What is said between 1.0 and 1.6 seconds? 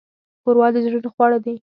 خواړه دي.